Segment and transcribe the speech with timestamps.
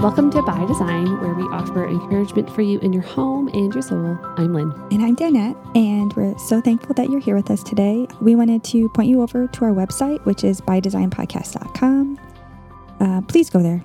[0.00, 3.82] Welcome to By Design, where we offer encouragement for you in your home and your
[3.82, 4.16] soul.
[4.36, 4.72] I'm Lynn.
[4.92, 8.06] And I'm Danette, and we're so thankful that you're here with us today.
[8.20, 12.20] We wanted to point you over to our website, which is bydesignpodcast.com.
[13.00, 13.82] Uh, please go there.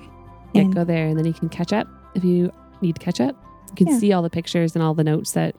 [0.54, 2.52] Yeah, And- go there and then you can catch up if you
[2.82, 3.36] need to catch up.
[3.70, 3.98] You can Yeah.
[4.00, 5.56] see all the pictures and all the notes that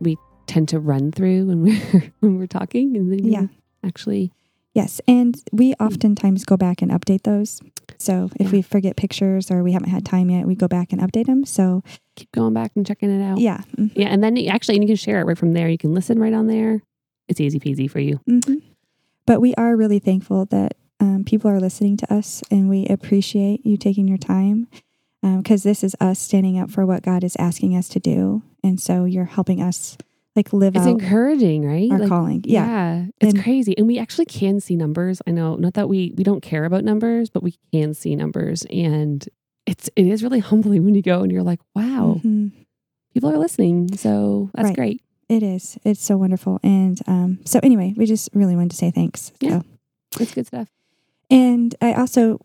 [0.00, 3.46] we tend to run through when we're when we're talking, and then Yeah.
[3.84, 4.32] actually
[4.72, 7.60] Yes, and we oftentimes go back and update those.
[7.98, 8.52] So if Yeah.
[8.52, 11.44] we forget pictures or we haven't had time yet, we go back and update them.
[11.44, 11.82] So
[12.16, 13.38] keep going back and checking it out.
[13.38, 15.68] yeah, mhm, yeah, and then actually you can share it right from there.
[15.68, 16.82] You can listen right on there.
[17.28, 18.20] It's easy peasy for you.
[18.28, 18.62] mhm.
[19.26, 23.64] But we are really thankful that um, people are listening to us, and we appreciate
[23.64, 24.66] you taking your time
[25.22, 28.80] because this is us standing up for what God is asking us to do, and
[28.80, 29.96] so you're helping us
[30.36, 30.80] like live out.
[30.80, 31.90] It's encouraging, right?
[31.90, 32.42] our Like, calling.
[32.46, 32.64] Yeah.
[32.66, 35.20] Yeah, it's And- crazy, and we actually can see numbers.
[35.26, 38.64] I know, not that we we don't care about numbers, but we can see numbers,
[38.70, 39.26] and
[39.66, 42.52] it's it is really humbling when you go and you're like, wow, Mhm.
[43.12, 43.96] people are listening.
[43.96, 44.76] So that's Right.
[44.76, 45.02] great.
[45.28, 45.78] It is.
[45.84, 46.58] It's so wonderful.
[46.64, 49.32] And um, so, anyway, we just really wanted to say thanks.
[49.40, 49.60] Yeah.
[50.14, 50.68] So, It's good stuff.
[51.30, 52.40] and I also,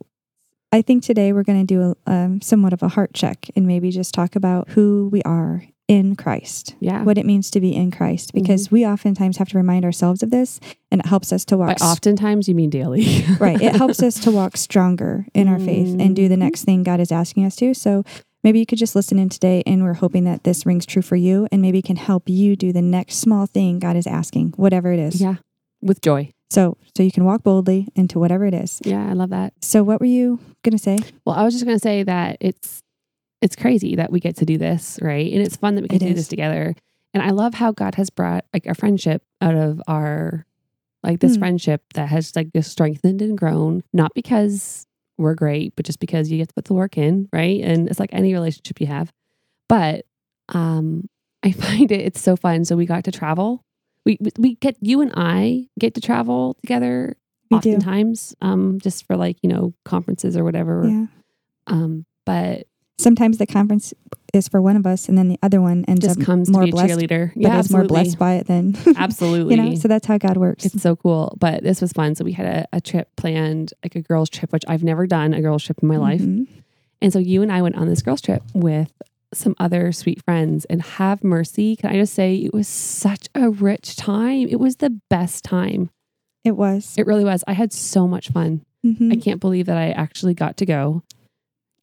[0.71, 3.65] I think today we're going to do a, um, somewhat of a heart check and
[3.65, 7.03] maybe just talk about who we are in Christ, Yeah.
[7.03, 8.41] what it means to be in Christ, Mm-hmm.
[8.41, 10.59] because we oftentimes have to remind ourselves of this,
[10.91, 11.77] and it helps us to walk.
[11.79, 13.23] By oftentimes, you mean daily.
[13.39, 13.61] right.
[13.61, 16.39] It helps us to walk stronger in our faith and do the Mhm.
[16.39, 17.73] next thing God is asking us to.
[17.73, 18.03] So.
[18.43, 21.15] Maybe you could just listen in today, and we're hoping that this rings true for
[21.15, 24.93] you, and maybe can help you do the next small thing God is asking, whatever
[24.93, 25.19] it is.
[25.19, 25.37] yeah,
[25.81, 26.29] with joy.
[26.51, 28.81] So so you can walk boldly into whatever it is.
[28.85, 29.53] Yeah, I love that.
[29.63, 30.99] So what were you gonna say?
[31.25, 32.83] Well, I was just going to say that it's
[33.45, 35.31] it's crazy that we get to do this, right?
[35.31, 36.75] And it's fun that we can It do this together.
[37.13, 40.45] And I love how God has brought like a friendship out of our
[41.03, 41.39] like this Hmm.
[41.43, 46.29] friendship that has like just strengthened and grown, not because we're great, but just because
[46.31, 47.61] you get to put the work in, right?
[47.61, 49.13] And it's like any relationship you have.
[49.69, 50.05] But
[50.49, 51.07] um
[51.43, 52.65] I find it it's so fun.
[52.65, 53.61] So we got to travel.
[54.05, 57.15] We we- get you and I get to travel together
[57.51, 57.69] We do.
[57.75, 60.87] oftentimes um just for like, you know, conferences or whatever.
[60.89, 61.05] Yeah.
[61.67, 62.65] Um, but
[62.97, 63.93] Sometimes the conference
[64.33, 66.61] is for one of us, and then the other one ends just up comes more
[66.61, 67.33] to be a blessed, cheerleader.
[67.33, 69.55] but Yeah, is more blessed by it than Absolutely.
[69.55, 69.75] you know.
[69.75, 70.65] So that's how God works.
[70.65, 71.35] it's so cool.
[71.39, 72.15] But this was fun.
[72.15, 75.33] So we had a, a trip planned, like a girls' trip, which I've never done
[75.33, 76.21] a girls' trip in my life.
[76.21, 76.47] Mhm.
[77.01, 78.91] And so you and I went on this girls' trip with
[79.33, 81.75] some other sweet friends and have mercy.
[81.75, 84.47] Can I just say it was such a rich time?
[84.49, 85.89] It was the best time.
[86.45, 86.95] It was.
[86.97, 87.43] It really was.
[87.45, 88.63] I had so much fun.
[88.85, 89.11] Mhm.
[89.11, 91.03] I can't believe that I actually got to go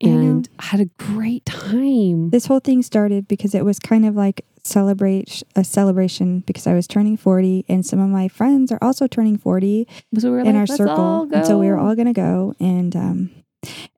[0.02, 2.30] I and had a great time.
[2.30, 6.74] This whole thing started because it was kind of like celebrate a celebration because I
[6.74, 9.86] was turning forty, and some of my friends are also turning forty
[10.18, 12.12] so we were in like, our "Let's circle, all and so we were all gonna
[12.12, 13.30] go, and um,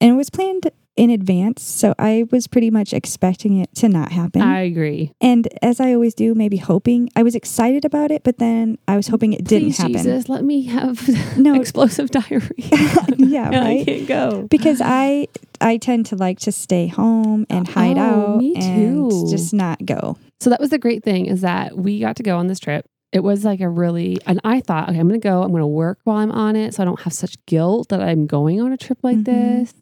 [0.01, 4.13] and it was planned in advance, so I was pretty much expecting it to not
[4.13, 4.43] happen.
[4.43, 5.13] I agree.
[5.21, 8.97] And as I always do, maybe hoping, I was excited about it, but then I
[8.97, 9.93] was hoping it didn't Please, happen.
[9.95, 11.55] Jesus, let me have No.
[11.61, 12.49] explosive diarrhea.
[13.19, 13.87] yeah, And I right.
[13.87, 14.47] can't go.
[14.51, 15.27] Because I
[15.61, 19.27] I tend to like to stay home and hide Oh, out me and too.
[19.31, 20.17] just not go.
[20.41, 22.85] So that was the great thing is that we got to go on this trip.
[23.13, 25.43] It was like a really, and I thought, okay, I'm going to go.
[25.43, 28.01] I'm going to work while I'm on it, so I don't have such guilt that
[28.03, 29.25] I'm going on a trip like Mhm.
[29.25, 29.75] this.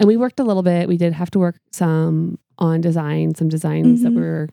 [0.00, 0.88] And we worked a little bit.
[0.88, 4.16] We did have to work some on design, some designs that Mhm.
[4.16, 4.48] were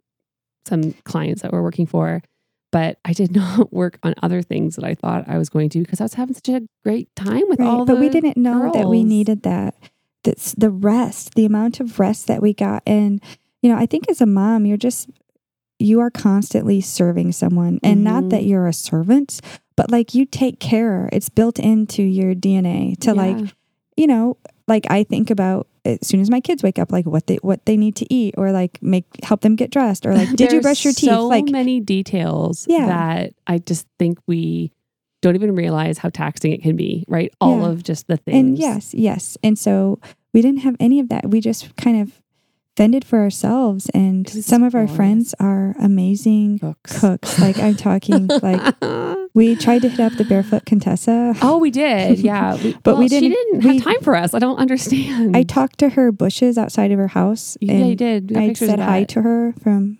[0.68, 2.22] some clients that we're working for.
[2.72, 5.80] But I did not work on other things that I thought I was going to
[5.80, 8.88] because I was having such a great time with all but we didn't know that
[8.90, 9.76] we needed that.
[10.24, 12.84] That's the rest, the amount of rest that we got.
[12.86, 13.22] And,
[13.62, 15.10] you know, I think as a mom, you're just,
[15.80, 17.80] you are constantly serving someone.
[17.84, 18.50] And not that Mhm.
[18.50, 19.40] you're a servant,
[19.78, 21.08] but like you take care.
[21.14, 23.38] It's built into your DNA to like,
[23.96, 24.36] you know,
[24.68, 27.66] like I think about as soon as my kids wake up, like what they what
[27.66, 30.62] they need to eat, or like make help them get dressed, or like did you
[30.62, 31.10] brush your teeth?
[31.10, 32.86] So Like many details Yeah.
[32.88, 34.72] that I just think we
[35.22, 37.34] don't even realize how taxing it can be, right?
[37.42, 37.70] All Yeah.
[37.70, 38.38] of just the things.
[38.38, 40.00] and yes, yes, and so
[40.34, 41.30] we didn't have any of that.
[41.30, 42.22] We just kind of
[42.76, 47.00] fended for ourselves, and some of our friends are amazing Cooks.
[47.00, 47.40] cooks.
[47.40, 48.62] Like I'm talking, like
[49.38, 51.34] we tried to hit up the Barefoot Contessa.
[51.42, 52.20] oh, we did.
[52.30, 52.56] Yeah.
[52.56, 54.34] We, But well, we didn't- she didn't we- have time for us.
[54.34, 55.38] I don't understand.
[55.38, 58.36] I talked to her bushes outside of her house, yeah, and you did.
[58.36, 60.00] I said hi to her from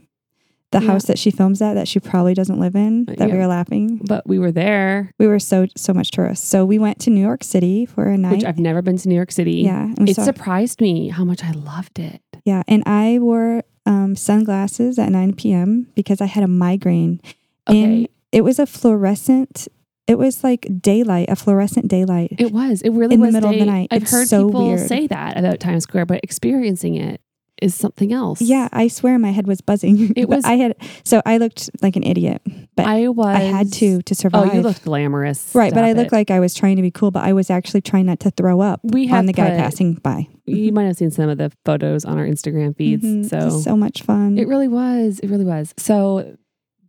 [0.72, 0.88] the Yeah.
[0.88, 3.06] house that she films at that she probably doesn't live in.
[3.06, 4.02] That we were laughing.
[4.06, 6.46] But we were there, We were so so much tourists.
[6.48, 8.32] So we went to New York City for a night.
[8.34, 9.62] which I've never been to New York City.
[9.62, 12.22] yeah, It saw- surprised me how much I loved it.
[12.44, 15.88] yeah, and I wore um, sunglasses at 9 p.m.
[15.96, 17.22] because I had a migraine.
[17.70, 17.84] Okay.
[17.84, 19.68] And it was a fluorescent
[20.08, 22.34] it was like daylight, a fluorescent daylight.
[22.40, 22.82] It was.
[22.82, 23.90] It really In the was middle of the night.
[23.92, 24.88] I've It's heard so people weird.
[24.88, 27.20] say that about Times Square, but experiencing it
[27.62, 28.40] is something else.
[28.40, 30.14] yeah, I swear my head was buzzing.
[30.16, 32.42] It was- I had so I looked like an idiot,
[32.78, 33.26] but I, was.
[33.36, 34.50] I had to to survive.
[34.50, 35.54] Oh, you looked glamorous.
[35.54, 35.98] right, but Stop I it.
[35.98, 38.32] looked like I was trying to be cool, but I was actually trying not to
[38.32, 40.26] throw up we have on the guy passing by.
[40.46, 43.04] You might have seen some of the photos on our Instagram feeds.
[43.04, 43.30] Mhm.
[43.30, 44.38] So so much fun.
[44.38, 45.20] It really was.
[45.20, 45.74] It really was.
[45.78, 46.38] So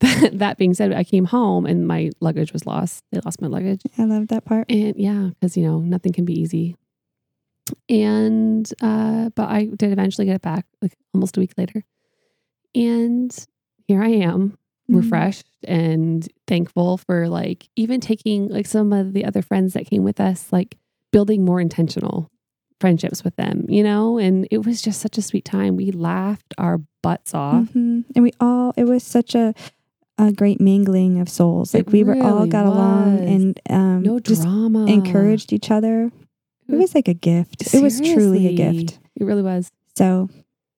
[0.00, 3.02] that, that being said, I came home and my luggage was lost.
[3.12, 3.82] They lost my luggage.
[3.96, 4.70] I love that part.
[4.70, 6.76] And yeah, because you know, nothing can be easy.
[7.88, 11.84] And uh, but I did eventually get it back like almost a week later.
[12.74, 13.34] And
[13.86, 14.56] here I am,
[14.90, 14.96] Mhm.
[14.96, 20.02] refreshed and thankful for like even taking like some of the other friends that came
[20.02, 20.78] with us, like
[21.12, 22.30] building more intentional
[22.80, 24.18] friendships with them, you know?
[24.18, 25.76] And it was just such a sweet time.
[25.76, 27.64] We laughed our butts off.
[27.74, 28.04] Mhm.
[28.14, 29.52] And we all, it was such a,
[30.18, 31.74] a great mingling of souls.
[31.74, 34.86] It Like we were all really got along and um, No just drama.
[34.86, 36.10] encouraged each other.
[36.68, 37.72] It was like a gift.
[37.72, 38.98] It was truly a gift.
[39.16, 39.70] It really was.
[39.96, 40.28] So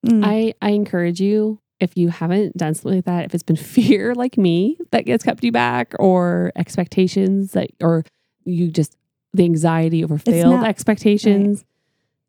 [0.07, 3.57] mm, I, I encourage you, if you haven't done something like that, if it's been
[3.77, 8.05] fear like me that gets kept you back, or expectations that, or
[8.45, 8.95] you just
[9.33, 11.65] the anxiety over failed not- expectations,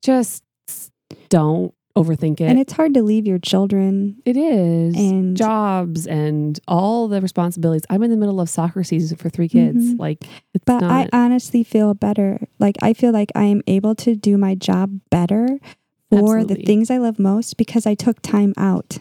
[0.02, 0.44] just
[1.30, 2.46] don't overthink it.
[2.46, 7.84] and it's hard to leave your children it is and jobs and all the responsibilities.
[7.90, 9.94] I'm in the middle of soccer season for three kids.
[9.94, 10.00] Mhm.
[10.00, 10.24] Like,
[10.54, 10.92] it's but not.
[10.92, 12.48] I honestly feel better.
[12.60, 15.60] Like I feel like I am able to do my job better
[16.10, 16.56] for Absolutely.
[16.56, 18.98] the things I love most because I took time out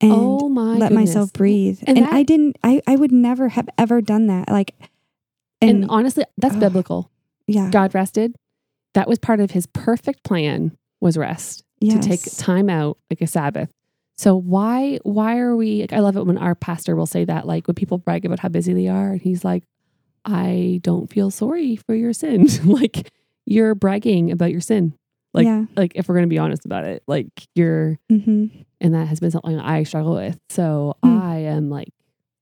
[0.00, 1.80] and oh my let myself breathe.
[1.86, 4.48] And And, that- I didn't I I would never have ever done that.
[4.48, 4.74] Like
[5.60, 7.10] And, and, honestly, that's biblical.
[7.46, 7.70] yeah.
[7.70, 8.34] God rested.
[8.94, 12.02] That was part of his perfect plan was rest yes.
[12.02, 13.70] to take time out like a Sabbath.
[14.16, 17.46] So why why are we like I love it when our pastor will say that
[17.46, 19.64] like when people brag about how busy they are and he's like
[20.24, 22.46] I don't feel sorry for your sin.
[22.64, 23.10] like
[23.46, 24.94] you're bragging about your sin.
[25.34, 25.64] Like yeah.
[25.76, 27.02] like if we're going to be honest about it.
[27.06, 28.46] Like you're hmm
[28.80, 30.38] and that has been something I struggle with.
[30.50, 31.18] So Hmm.
[31.18, 31.88] I am like,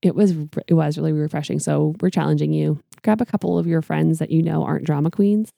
[0.03, 0.35] it was
[0.67, 1.61] it was really refreshing.
[1.61, 2.81] So we're challenging you.
[3.03, 5.53] Grab a couple of your friends that you know aren't drama queens.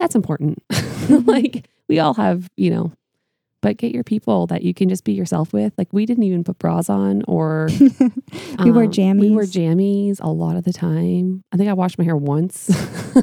[0.00, 0.62] That's important.
[1.08, 2.92] like we all have, you know,
[3.60, 5.72] but get your people that you can just be yourself with.
[5.76, 7.68] Like we didn't even put bras on or
[8.64, 9.20] we wore um, jammies.
[9.20, 11.42] We wore jammies a lot of the time.
[11.50, 12.70] I think I washed my hair once.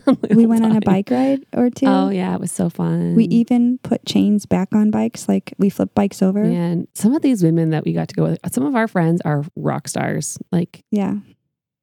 [0.30, 1.86] we went on a bike ride or two.
[1.86, 3.16] Oh yeah, it was so fun.
[3.16, 6.44] We even put chains back on bikes, like we flipped bikes over.
[6.44, 9.22] And some of these women that we got to go with, some of our friends
[9.24, 11.20] are rock stars, like Yeah.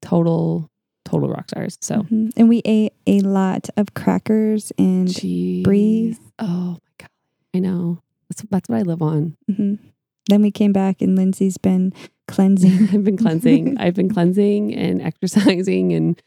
[0.02, 0.68] total,
[1.06, 1.78] total rock stars.
[1.80, 2.32] So, Mhm.
[2.36, 5.62] And we ate a lot of crackers and Jeez.
[5.62, 6.18] breathe.
[6.38, 7.08] Oh my God.
[7.54, 8.00] I know.
[8.52, 9.36] That's, what I live on.
[9.50, 9.78] mhm.
[10.28, 11.92] then we came back and Lindsay's been
[12.28, 12.88] cleansing.
[12.92, 13.76] I've been cleansing.
[13.80, 16.22] I've been cleansing and exercising and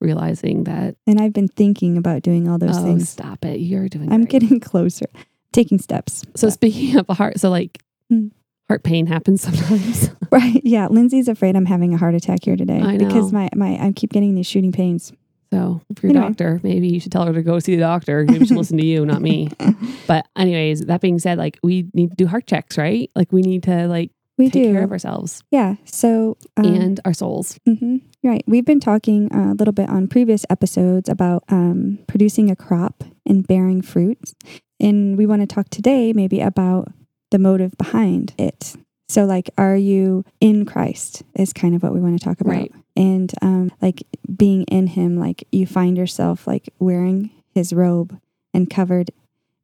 [0.00, 3.08] realizing that, and I've been thinking about doing all those oh, things.
[3.08, 3.60] stop it.
[3.60, 4.42] You're doing I'm great.
[4.42, 5.06] getting closer,
[5.52, 6.24] taking steps.
[6.36, 7.82] So, speaking of heart, so like
[8.12, 8.32] Mm.
[8.66, 10.10] heart pain happens sometimes.
[10.32, 10.60] Right.
[10.64, 10.88] Yeah.
[10.88, 14.12] Lindsay's afraid I'm having a heart attack here today I because my, my I keep
[14.12, 15.12] getting these shooting pains.
[15.52, 16.26] So, if your Anyway.
[16.28, 18.24] doctor, maybe you should tell her to go see the doctor.
[18.24, 19.48] Maybe she'll listen to you, not me.
[20.06, 23.10] But anyways, that being said, like we need to do heart checks, right?
[23.14, 24.72] Like we need to like We take do.
[24.72, 25.76] care of ourselves yeah.
[25.84, 27.58] So um, and our souls.
[27.66, 28.44] hmm Right.
[28.46, 33.46] We've been talking a little bit on previous episodes about um, producing a crop and
[33.46, 34.34] bearing fruit.
[34.78, 36.92] And we want to talk today maybe about
[37.30, 38.74] the motive behind it.
[39.10, 41.24] So, like, are you in Christ?
[41.34, 42.52] Is kind of what we want to talk about.
[42.54, 42.72] Right.
[42.96, 44.04] And um, like
[44.36, 48.20] being in Him, like you find yourself like wearing His robe
[48.54, 49.10] and covered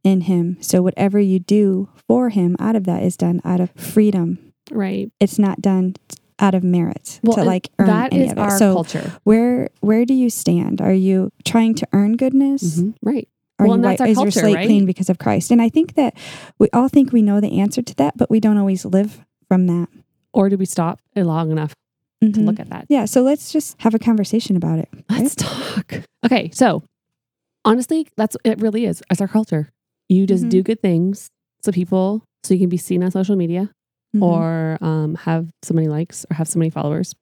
[0.03, 0.57] in Him.
[0.61, 4.53] So, whatever you do for Him out of that is done out of freedom.
[4.73, 5.13] Right.
[5.21, 5.95] It's not done
[6.41, 8.41] out of merit to like earn that any is of it.
[8.41, 9.13] our so, culture.
[9.23, 10.81] where where do you stand?
[10.81, 12.81] Are you trying to earn goodness?
[12.81, 12.95] Mhm.
[13.01, 13.29] Right.
[13.61, 14.67] Are Well, you and that's white- our is your slate right?
[14.67, 15.53] clean because of Christ?
[15.53, 16.15] And I think that
[16.59, 19.67] we all think we know the answer to that, but we don't always live from
[19.67, 19.89] that.
[20.33, 21.75] Or do we stop it long enough
[22.23, 22.45] to Mhm.
[22.47, 22.87] look at that?
[22.89, 24.89] Yeah, so let's just have a conversation about it.
[24.93, 25.05] right?
[25.23, 26.03] Let's talk.
[26.25, 26.51] Okay.
[26.53, 26.83] So
[27.65, 29.03] honestly, that's it really is.
[29.11, 29.71] It's our culture.
[30.09, 30.51] You just Mhm.
[30.51, 31.29] do good things
[31.63, 33.71] so people so you can be seen on social media
[34.15, 34.23] Mhm.
[34.23, 37.15] or um, have so many likes or have so many followers.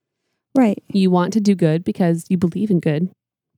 [0.56, 0.80] right.
[0.92, 3.10] You want to do good because you believe in good.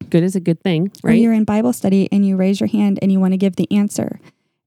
[0.09, 1.21] Good is a good thing, Or right?
[1.21, 3.71] you're in Bible study and you raise your hand and you want to give the
[3.71, 4.19] answer,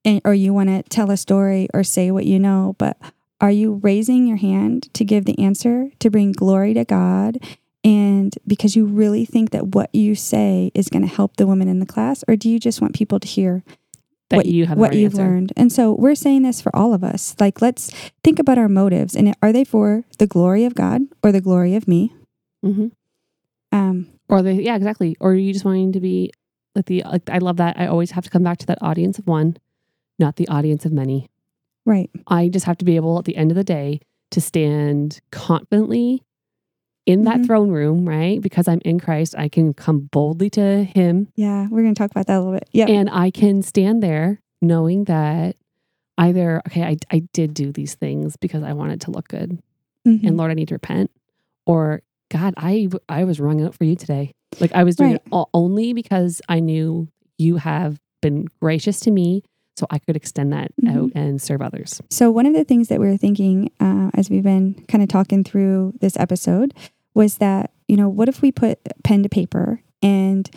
[0.06, 2.98] and or you want to tell a story or say what you know, but
[3.42, 7.40] are you raising your hand to give the answer to bring glory to God?
[7.84, 11.70] And because you really think that what you say is going to help the woman
[11.70, 13.64] in the class, or do you just want people to hear
[14.30, 15.24] that what you have what right you've answer.
[15.24, 15.54] learned.
[15.58, 17.36] And so we're saying this for all of us.
[17.40, 17.92] Like, let's
[18.24, 21.76] think about our motives and are they for the glory of God or the glory
[21.76, 22.14] of me?
[22.64, 22.88] Mm-hmm.
[23.72, 25.16] Um, Or the yeah, exactly.
[25.20, 26.32] Or you just wanting to be
[26.76, 27.80] like the like I love that.
[27.80, 29.58] I always have to come back to that audience of one,
[30.18, 31.30] not the audience of many.
[31.86, 32.10] Right.
[32.28, 36.24] I just have to be able at the end of the day to stand confidently
[37.06, 37.46] in that Mhm.
[37.48, 38.40] throne room, right?
[38.42, 41.68] Because I'm in Christ, I can come boldly to him Yeah.
[41.70, 42.70] We're going to talk about that a little bit.
[42.72, 42.86] Yeah.
[42.88, 45.56] and I can stand there knowing that
[46.18, 49.58] either okay, I I did do these things because I wanted to look good
[50.08, 50.24] Mhm.
[50.28, 51.10] and Lord, I need to repent.
[51.66, 54.34] Or God, I I was wrung out for you today.
[54.60, 55.22] Like I was doing Right.
[55.26, 57.08] it all, only because I knew
[57.38, 59.42] you have been gracious to me,
[59.80, 60.96] so I could extend that Mhm.
[60.96, 62.02] out and serve others.
[62.10, 65.08] So, one of the things that we were thinking uh, as we've been kind of
[65.10, 66.74] talking through this episode
[67.16, 70.50] was that, you know, what if we put pen to paper and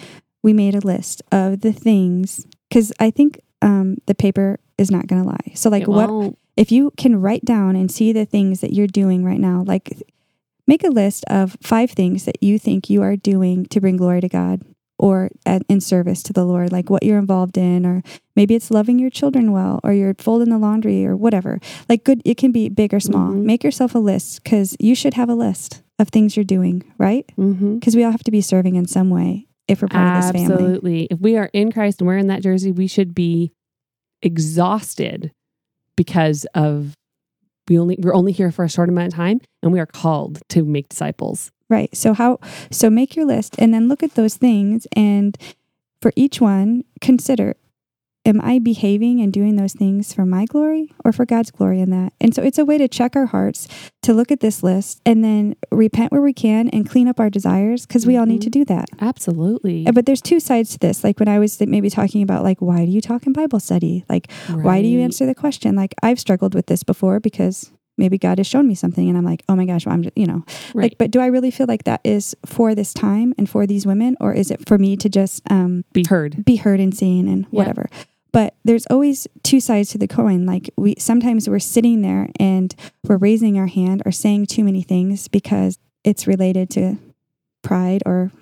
[0.43, 2.47] we made a list of the things?
[2.69, 5.53] Because I think um, the paper is not going to lie.
[5.55, 9.25] So, like, what if you can write down and see the things that you're doing
[9.25, 9.63] right now?
[9.67, 10.03] Like,
[10.67, 14.21] make a list of five things that you think you are doing to bring glory
[14.21, 14.63] to God
[14.99, 18.03] or at, in service to the Lord, like what you're involved in, or
[18.37, 21.59] maybe it's loving your children well, or you're folding the laundry, or whatever.
[21.89, 23.33] Like, good, it can be big or small.
[23.33, 23.43] Mhm.
[23.45, 27.25] Make yourself a list because you should have a list of things you're doing, right?
[27.75, 30.43] Because we all have to be serving in some way if we're part of this
[30.43, 30.55] family.
[30.55, 31.09] Absolutely.
[31.11, 33.53] If we are in Christ and we're in that jersey, we should be
[34.23, 35.33] exhausted
[35.97, 36.95] because of
[37.69, 40.41] we only we're only here for a short amount of time and we are called
[40.51, 41.51] to make disciples.
[41.73, 41.97] Right.
[41.97, 42.39] So how
[42.71, 45.39] so make your list and then look at those things and
[46.03, 47.57] for each one consider
[48.25, 51.91] am I behaving and doing those things for my glory or for God's glory in
[51.91, 52.13] that?
[52.21, 53.67] And so it's a way to check our hearts,
[54.03, 57.31] to look at this list and then repent where we can and clean up our
[57.31, 58.87] desires because we all need to do that.
[59.01, 59.87] Absolutely.
[59.87, 61.03] Uh, But there's two sides to this.
[61.03, 64.05] Like when I was maybe talking about like why do you talk in Bible study?
[64.09, 65.75] Like why do you answer the question?
[65.75, 69.25] Like I've struggled with this before because maybe God has shown me something and I'm
[69.25, 70.45] like, "Oh my gosh, I'm just, you know,
[70.75, 70.85] Right.
[70.85, 73.87] like, but do I really feel like that is for this time and for these
[73.87, 76.45] women, or is it for me to just um, be heard.
[76.45, 77.59] be heard and seen and Yeah.
[77.59, 77.87] whatever?
[78.33, 80.47] But there's always two sides to the coin.
[80.47, 82.75] Like we sometimes we're sitting there and
[83.07, 86.97] we're raising our hand or saying too many things because it's related to
[87.63, 88.33] pride or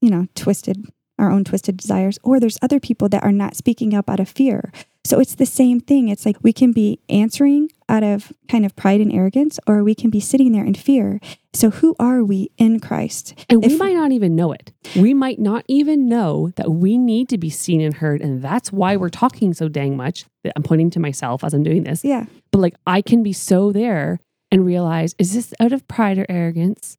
[0.00, 0.86] you know twisted
[1.18, 4.28] our own twisted desires or there's other people that are not speaking up out of
[4.28, 4.72] fear
[5.04, 8.74] so it's the same thing it's like we can be answering out of kind of
[8.76, 11.20] pride and arrogance or we can be sitting there in fear
[11.52, 14.72] so who are we in christ And we might not even know it.
[14.96, 18.20] We might not even know that we need to be seen and heard.
[18.20, 20.24] And that's why we're talking so dang much.
[20.42, 22.04] That I'm pointing to myself as I'm doing this.
[22.04, 26.18] yeah But like, I can be so there and realize is this out of pride
[26.18, 26.96] or arrogance?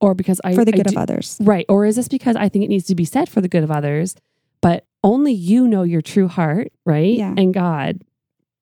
[0.00, 0.54] Or because I.
[0.54, 1.64] for the I good do- of others Right.
[1.68, 3.70] Or is this because I think it needs to be said for the good of
[3.70, 4.14] others,
[4.60, 7.16] but only you know your true heart, right?
[7.16, 7.34] Yeah.
[7.36, 8.02] And God,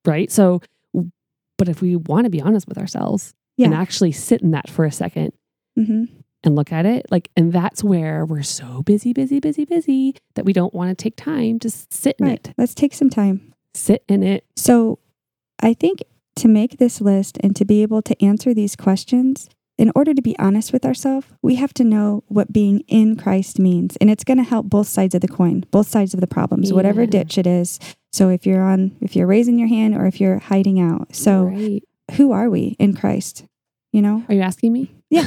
[0.04, 0.30] right?
[0.30, 0.60] So,
[1.56, 4.84] but if we want to be honest with ourselves and actually sit in that for
[4.84, 5.32] a second
[5.76, 6.04] hmm
[6.42, 10.44] and look at it, like, and that's where we're so busy, busy, busy, busy that
[10.44, 13.54] we don't want to take time to sit in right it, let's take some time
[13.74, 14.44] sit in it.
[14.56, 14.98] So
[15.60, 16.02] I think
[16.36, 20.22] to make this list and to be able to answer these questions, in order to
[20.22, 23.96] be honest with ourselves, we have to know what being in Christ means.
[23.96, 26.72] And it's going to help both sides of the coin, both sides of the problems,
[26.72, 27.80] whatever ditch it is.
[28.12, 31.14] So if you're on, if you're raising your hand or if you're hiding out.
[31.14, 31.82] So right.
[32.12, 33.44] who are we in Christ?
[33.92, 34.24] You know?
[34.28, 34.94] Are you asking me?
[35.10, 35.26] Yeah.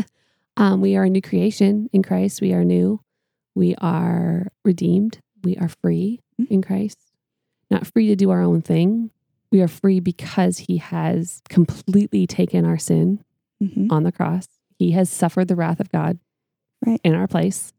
[0.56, 2.40] um, we are a new creation in Christ.
[2.40, 3.00] We are new.
[3.54, 5.20] We are redeemed.
[5.44, 6.48] We are free Mhm.
[6.48, 6.98] in Christ.
[7.70, 9.10] Not free to do our own thing.
[9.50, 13.24] We are free because He has completely taken our sin
[13.60, 14.46] hmm on the cross.
[14.78, 16.18] He has suffered the wrath of God
[16.86, 17.00] Right.
[17.02, 17.72] in our place.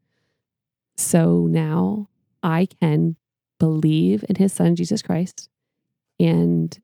[0.96, 2.08] So now
[2.42, 3.16] I can
[3.58, 5.48] believe in His Son, Jesus Christ,
[6.18, 6.78] and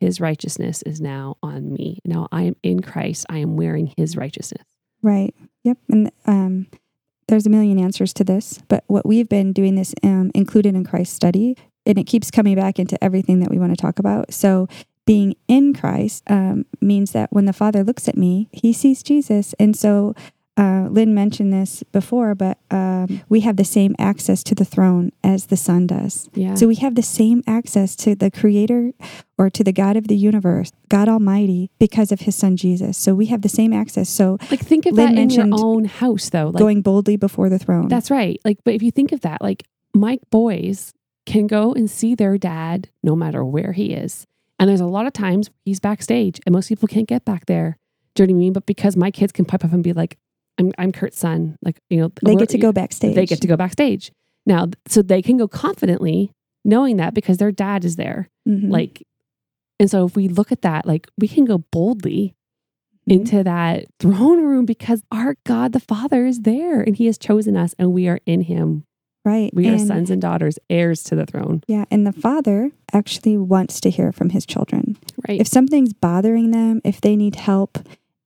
[0.00, 2.00] His righteousness is now on me.
[2.04, 3.26] Now I am in Christ.
[3.28, 4.64] I am wearing His righteousness.
[5.02, 5.34] Right.
[5.62, 5.78] Yep.
[5.90, 6.66] And um,
[7.28, 10.84] there's a million answers to this, but what we've been doing this um, included in
[10.84, 14.32] Christ study, and it keeps coming back into everything that we want to talk about.
[14.32, 14.66] So
[15.06, 19.54] being in Christ um, means that when the Father looks at me, He sees Jesus,
[19.58, 20.14] and so.
[20.56, 25.10] Uh, Lynn mentioned this before, but um, we have the same access to the throne
[25.24, 26.28] as the Son does.
[26.32, 26.54] Yeah.
[26.54, 28.92] So we have the same access to the Creator
[29.36, 32.96] or to the God of the universe, God Almighty, because of His Son Jesus.
[32.96, 34.08] So we have the same access.
[34.08, 36.50] So like think of Lynn that in your own house though.
[36.50, 37.88] Like going boldly before the throne.
[37.88, 38.40] that's right.
[38.44, 40.94] Like but if you think of that, like my boys
[41.26, 44.24] can go and see their dad no matter where he is.
[44.58, 47.76] And there's a lot of times he's backstage and most people can't get back there.
[48.14, 48.52] Do you know what I mean?
[48.52, 50.16] But because my kids can pipe up and be like,
[50.58, 51.56] I'm I'm Kurt's son.
[51.62, 53.14] Like, you know, they get to go backstage.
[53.16, 54.12] They get to go backstage.
[54.46, 56.30] Now, so they can go confidently
[56.64, 58.28] knowing that because their dad is there.
[58.48, 58.70] Mhm.
[58.70, 59.02] Like,
[59.80, 62.34] and so if we look at that, like we can go boldly
[63.06, 67.56] into that throne room because our God the Father is there and He has chosen
[67.56, 68.84] us and we are in Him.
[69.24, 69.52] Right.
[69.54, 71.62] We are And- sons and daughters, heirs to the throne.
[71.66, 71.84] Yeah.
[71.90, 74.96] And the father actually wants to hear from his children.
[75.26, 75.40] Right.
[75.40, 77.78] If something's bothering them, if they need help,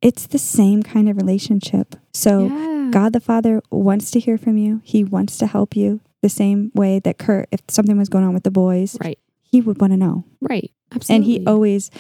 [0.03, 1.95] it's the same kind of relationship.
[2.13, 2.89] So yeah.
[2.91, 4.81] God the Father wants to hear from you.
[4.85, 8.35] He wants to help you the same way that Kurt, if something was going on
[8.35, 9.19] with the boys, Right.
[9.43, 10.25] he would want to know.
[10.41, 10.73] Right.
[10.93, 11.15] Absolutely.
[11.17, 11.91] And he always,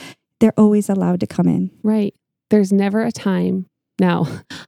[0.41, 1.71] they're always allowed to come in.
[1.83, 2.15] right.
[2.51, 3.67] There's never a time.
[4.01, 4.27] Now,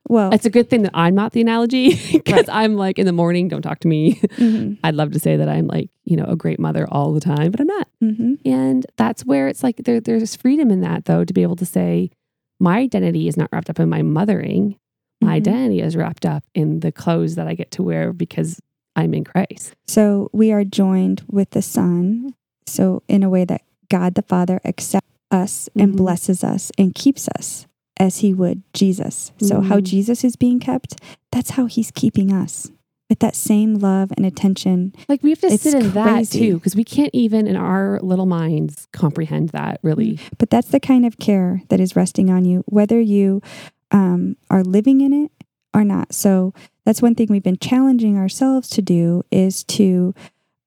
[0.09, 3.13] Well, it's a good thing that I'm not the analogy because I'm like in the
[3.13, 4.21] morning, don't talk to me.
[4.37, 7.21] hmm I'd love to say that I'm like, you know, a great mother all the
[7.21, 7.89] time, but I'm not.
[8.01, 11.57] hmm And that's where it's like there, there's freedom in that, though, to be able
[11.57, 12.11] to say,
[12.59, 14.77] my identity is not wrapped up in my mothering.
[15.23, 15.37] My Mhm.
[15.37, 18.59] identity is wrapped up in the clothes that I get to wear because
[18.97, 19.75] I'm in Christ.
[19.87, 22.35] So we are joined with the Son.
[22.67, 25.97] So in a way that God the Father accepts us and Mhm.
[25.97, 27.67] blesses us and keeps us
[28.01, 29.31] as he would Jesus.
[29.39, 29.85] So how Mhm.
[29.85, 30.97] Jesus is being kept,
[31.31, 32.73] that's how he's keeping us
[33.11, 34.95] with that same love and attention.
[35.09, 38.01] Like we have to It's sit in that too, because we can't even in our
[38.01, 40.19] little minds comprehend that really.
[40.39, 43.43] But that's the kind of care that is resting on you, whether you
[43.91, 45.31] um, are living in it
[45.75, 46.15] or not.
[46.15, 46.55] So
[46.87, 50.15] that's one thing we've been challenging ourselves to do is to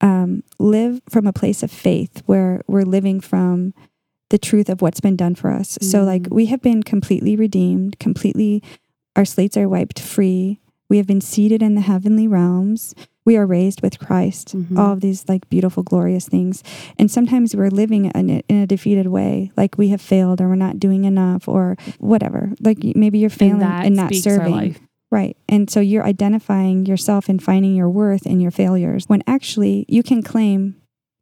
[0.01, 3.73] um, live from a place of faith where we're living from
[4.33, 5.77] the truth of what's been done for us.
[5.79, 6.33] So, like, Mm.
[6.33, 8.63] we have been completely redeemed, completely,
[9.15, 10.59] our slates are wiped free.
[10.89, 12.95] We have been seated in the heavenly realms.
[13.25, 14.55] We are raised with Christ.
[14.57, 14.75] Mhm.
[14.75, 16.63] All of these, like, beautiful, glorious things.
[16.97, 20.49] And sometimes we're living in a, in a defeated way, like we have failed or
[20.49, 22.53] we're not doing enough or whatever.
[22.59, 24.77] Like, maybe you're failing and that and not serving.
[25.11, 25.37] Right.
[25.47, 30.01] And so you're identifying yourself and finding your worth in your failures when actually you
[30.01, 30.75] can claim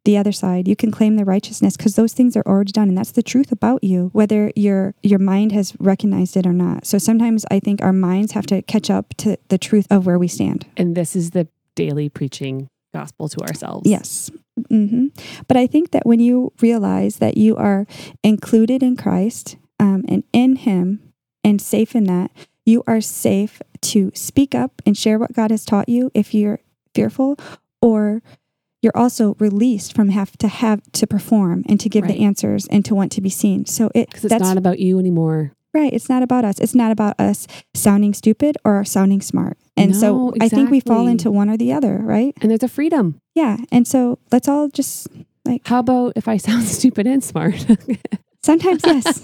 [0.04, 0.66] the other side.
[0.66, 3.52] You can claim the righteousness because those things are already done and that's the truth
[3.52, 6.86] about you whether your your mind has recognized it or not.
[6.86, 10.18] So sometimes I think our minds have to catch up to the truth of where
[10.18, 10.66] we stand.
[10.76, 13.88] And this is the daily preaching gospel to ourselves.
[13.88, 14.30] Yes.
[14.68, 15.06] hmm
[15.48, 17.86] But I think that when you realize that you are
[18.22, 22.30] included in Christ um, and in Him and safe in that,
[22.64, 26.60] you are safe to speak up and share what God has taught you if you're
[26.94, 27.36] fearful,
[27.80, 28.22] or
[28.82, 32.12] you're also released from have to have to perform and to give Right.
[32.18, 33.64] the answers and to want to be seen.
[33.66, 35.52] So it Because it's that's not about you anymore.
[35.72, 35.92] right.
[35.92, 36.58] It's not about us.
[36.60, 39.56] It's not about us sounding stupid or sounding smart.
[39.76, 42.34] And so No, I think we fall into one or the other, right?
[42.42, 43.20] And there's a freedom.
[43.34, 43.56] Yeah.
[43.70, 45.08] And so let's all just
[45.46, 47.64] like How about if I sound stupid and smart?
[48.44, 49.20] Sometimes, yes.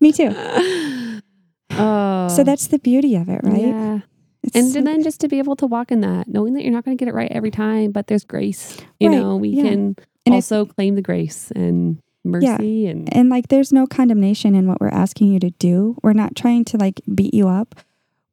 [0.00, 0.30] Me too.
[1.70, 2.28] Oh.
[2.28, 3.60] So that's the beauty of it, right?
[3.60, 4.00] Yeah.
[4.48, 6.72] It's And so- then just to be able to walk in that, knowing that you're
[6.72, 8.76] not going to get it right every time, but there's grace.
[9.00, 9.62] You Right, know, we yeah.
[9.64, 14.66] can And also claim the grace and mercy and and like there's no condemnation in
[14.66, 15.96] what we're asking you to do.
[16.02, 17.74] We're not trying to like beat you up.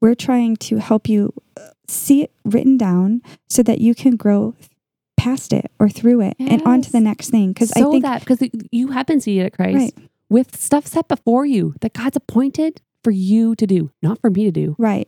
[0.02, 4.54] We're trying to help you uh, see it written down so that you can grow
[5.18, 7.54] past it or through it and on to the next thing.
[7.54, 10.88] Because so I think that because you have been seated at Christ right, with stuff
[10.88, 14.76] set before you that God's appointed for you to do, not for me to do.
[14.78, 15.08] right.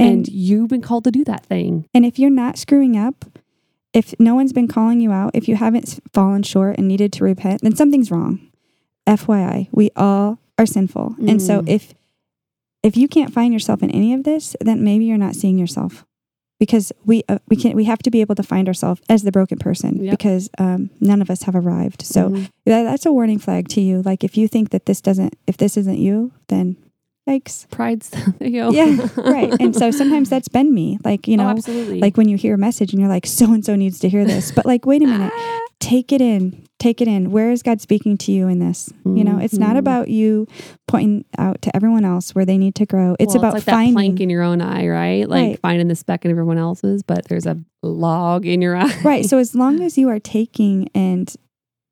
[0.00, 1.86] And, And you've been called to do that thing.
[1.94, 3.24] and if you're not screwing up,
[3.92, 7.24] if no one's been calling you out, if you haven't fallen short and needed to
[7.24, 8.40] repent, then something's wrong.
[9.06, 11.16] FYI, we all are sinful.
[11.26, 11.68] And so Mm.
[11.68, 11.94] if
[12.82, 16.06] if you can't find yourself in any of this, then maybe you're not seeing yourself.
[16.58, 19.32] Because we uh, we can we have to be able to find ourselves as the
[19.32, 20.10] broken person Yep.
[20.12, 22.02] because um, none of us have arrived.
[22.02, 22.48] So Mhm.
[22.66, 24.02] that, that's a warning flag to you.
[24.02, 26.76] Like if you think that this doesn't if this isn't you, then
[27.30, 27.68] yikes.
[27.70, 28.70] pride's there you go.
[28.70, 29.54] Yeah, right.
[29.60, 30.98] And so sometimes that's been me.
[31.04, 32.00] Like, you Oh, know, absolutely.
[32.00, 34.24] like when you hear a message and you're like, so and so needs to hear
[34.24, 34.50] this.
[34.52, 35.32] But like, wait a minute,
[35.80, 37.30] take it in, take it in.
[37.30, 38.92] Where is God speaking to you in this?
[39.04, 39.78] You know, it's not Mhm.
[39.78, 40.46] about you
[40.88, 43.16] pointing out to everyone else where they need to grow.
[43.18, 44.18] It's Well, about like that plank finding.
[44.24, 45.28] in your own eye, right?
[45.28, 45.60] Like Right.
[45.60, 48.94] finding the speck in everyone else's, but there's a log in your eye.
[49.04, 49.24] right.
[49.26, 51.32] So as long as you are taking and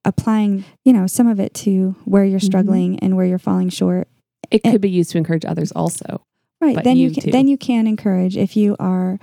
[0.05, 2.45] applying, you know, some of it to where you're Mhm.
[2.45, 4.09] struggling and where you're falling short,
[4.51, 6.23] it and- could be used to encourage others also.
[6.61, 6.83] right?
[6.83, 9.19] Then you, you can, then you can encourage if you are,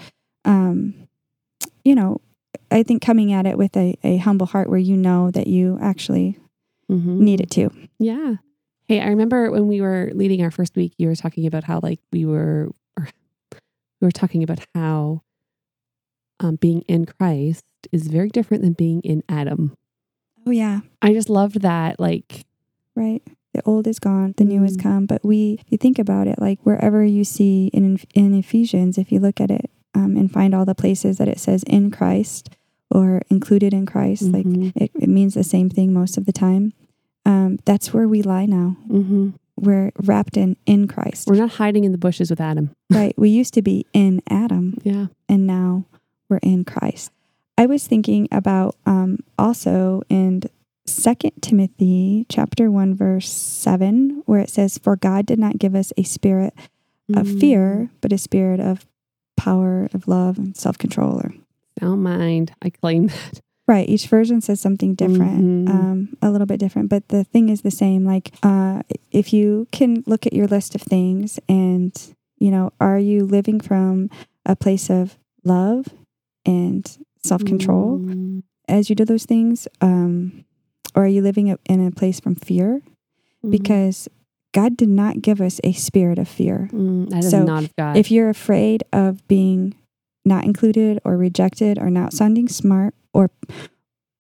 [0.46, 0.94] um,
[1.84, 2.22] you know,
[2.72, 5.78] I think coming at it with a, a humble heart where you know that you
[5.82, 6.38] actually
[6.90, 7.20] Mhm.
[7.20, 7.72] need it too.
[8.00, 8.36] Yeah.
[8.88, 11.80] Hey, I remember when we were leading our first week, you were talking about how
[11.82, 13.08] like we were, or
[14.02, 15.22] we were talking about how
[16.40, 19.76] um, being in Christ is very different than being in Adam.
[20.46, 22.00] Oh yeah, I just loved that.
[22.00, 22.46] Like,
[22.96, 23.24] right.
[23.56, 24.84] The old is gone, the new has Mm.
[24.84, 25.06] come.
[25.06, 29.12] But we, if you think about it, like wherever you see in in Ephesians, if
[29.14, 32.50] you look at it um, and find all the places that it says in Christ
[32.92, 36.34] or included in Christ, like mhm, it, it means the same thing most of the
[36.34, 36.74] time.
[37.26, 38.76] Um, that's where we lie now.
[38.90, 39.34] mhm.
[39.58, 41.28] we're wrapped in in Christ.
[41.30, 42.72] We're not hiding in the bushes with Adam.
[42.92, 43.16] right.
[43.18, 45.08] We used to be in Adam Yeah.
[45.30, 45.86] and now
[46.30, 47.10] we're in Christ.
[47.58, 50.42] I was thinking about um, also in
[50.88, 55.92] Second Timothy chapter one verse seven, where it says, "For God did not give us
[55.98, 56.54] a spirit
[57.14, 57.40] of Mm.
[57.40, 58.86] fear, but a spirit of
[59.36, 61.34] power, of love, and self control." Or
[61.80, 62.52] Don't mind.
[62.62, 63.42] I claim that.
[63.68, 65.70] right, each version says something different, Mhm.
[65.70, 68.06] um, a little bit different, but the thing is the same.
[68.06, 71.92] Like, uh, if you can look at your list of things, and
[72.38, 74.10] you know, are you living from
[74.46, 75.88] a place of love
[76.46, 77.98] and self control?
[78.00, 78.44] Mm.
[78.68, 79.68] as you do those things?
[79.80, 80.44] Um,
[80.96, 82.82] or are you living in a place from fear?
[83.44, 83.52] Mhm.
[83.52, 84.08] Because
[84.54, 86.70] God did not give us a spirit of fear.
[86.72, 87.98] Mm, that is so not of God.
[87.98, 89.76] If you're afraid of being
[90.24, 93.30] not included or rejected or not sounding smart or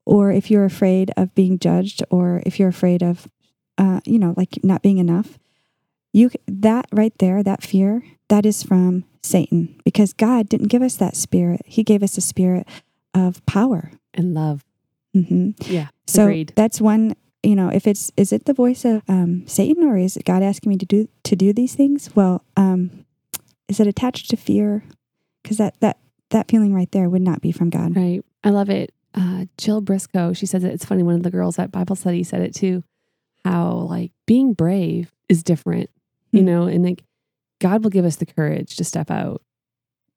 [0.05, 3.27] or if you're afraid of being judged or if you're afraid of
[3.79, 5.39] uh, you know like not being enough
[6.13, 10.95] you that right there that fear that is from satan because god didn't give us
[10.95, 12.67] that spirit he gave us a spirit
[13.15, 14.63] of power and love.
[15.13, 15.87] hmm Yeah.
[16.07, 16.53] So Agreed.
[16.55, 20.17] that's one, you know, if it's is it the voice of um, Satan or is
[20.17, 22.09] it God asking me to do to do these things?
[22.15, 23.05] Well, um,
[23.67, 24.83] is it attached to fear?
[25.43, 25.97] Because that that
[26.31, 27.95] that feeling right there would not be from God.
[27.95, 28.21] Right.
[28.43, 28.93] I love it.
[29.13, 30.73] Uh, Jill Briscoe, she says it.
[30.73, 31.01] It's funny.
[31.03, 32.83] One of the girls at Bible study said it too.
[33.43, 35.89] How like being brave is different,
[36.31, 36.45] you Hmm.
[36.45, 37.03] know, and like
[37.61, 39.41] God will give us the courage to step out.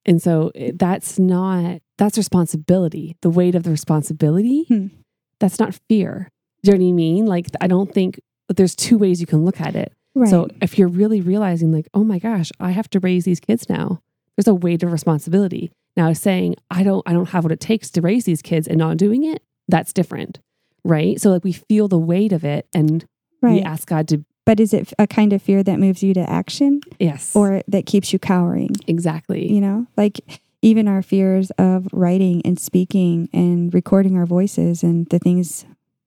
[0.07, 4.65] And so that's not, that's responsibility, the weight of the responsibility.
[4.69, 4.87] Hmm.
[5.41, 6.31] That's not fear.
[6.63, 7.27] Do you know what I mean?
[7.27, 9.93] Like, I don't think there's two ways you can look at it.
[10.15, 10.29] Right.
[10.29, 13.69] So if you're really realizing, like, oh my gosh, I have to raise these kids
[13.69, 14.03] now,
[14.37, 15.71] there's a weight of responsibility.
[15.97, 18.79] Now, saying I don't, I don't have what it takes to raise these kids and
[18.79, 20.39] not doing it, that's different,
[20.85, 21.21] right?
[21.21, 23.05] So like we feel the weight of it, and
[23.43, 26.29] we ask God to, But is it a kind of fear that moves you to
[26.29, 28.71] action yes, or that keeps you cowering?
[28.87, 30.21] exactly, You know, like
[30.63, 35.65] even our fears of writing and speaking and recording our voices and the things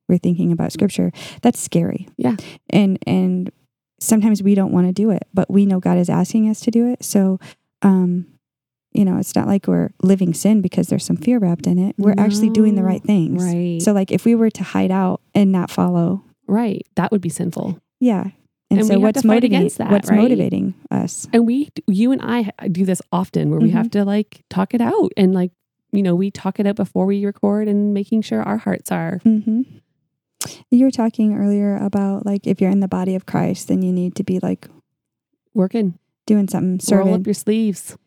[0.10, 1.12] we're thinking about scripture,
[1.42, 2.08] that's scary.
[2.18, 2.36] Yeah.
[2.70, 3.52] And and
[4.00, 6.72] sometimes we don't want to do it, but we know God is asking us to
[6.72, 7.04] do it.
[7.04, 7.40] So
[7.82, 8.26] um
[8.94, 11.96] you know, it's not like we're living sin because there's some fear wrapped in it.
[11.98, 13.42] We're actually doing the right things.
[13.42, 17.22] right, So like if we were to hide out and not follow, right, that would
[17.22, 17.80] be sinful.
[18.02, 18.32] yeah.
[18.72, 20.18] And, And so what's motivating that, what's right?
[20.18, 21.28] motivating us?
[21.34, 23.78] And we, you and I do this often where we Mm-hmm.
[23.78, 25.52] have to like talk it out and like,
[25.92, 29.20] you know, we talk it out before we record and making sure our hearts are
[29.24, 29.62] hmm
[30.72, 33.92] You were talking earlier about like if you're in the body of Christ, then you
[33.92, 34.68] need to be like
[35.54, 36.00] working.
[36.26, 37.98] doing something, Roll up your sleeves.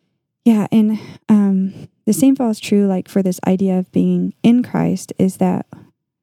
[0.46, 0.98] yeah, and
[1.28, 5.66] um, the same falls true like for this idea of being in Christ is that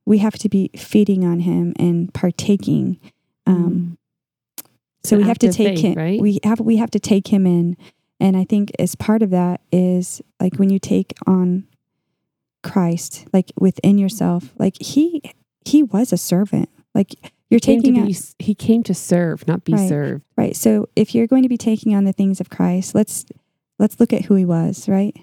[0.05, 2.97] we have to be feeding on Him and partaking.
[3.45, 3.97] Um,
[5.03, 5.93] so we have to take faith, him.
[5.95, 6.21] right?
[6.21, 7.77] We have we have to take Him in,
[8.19, 11.67] and I think as part of that is like when you take on
[12.63, 15.21] Christ, like within yourself, like He
[15.65, 16.69] He was a servant.
[16.93, 17.15] Like
[17.49, 19.89] you're came taking on, be, he came to serve, not be Right.
[19.89, 20.23] served.
[20.37, 20.55] Right.
[20.55, 23.25] So if you're going to be taking on the things of Christ, let's
[23.79, 25.15] let's look at who he was, right?